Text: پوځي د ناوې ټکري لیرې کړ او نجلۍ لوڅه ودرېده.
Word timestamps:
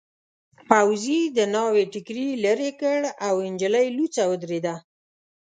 پوځي 0.69 1.21
د 1.37 1.39
ناوې 1.53 1.83
ټکري 1.93 2.27
لیرې 2.43 2.71
کړ 2.81 2.99
او 3.27 3.35
نجلۍ 3.51 3.87
لوڅه 3.97 4.21
ودرېده. 4.31 4.75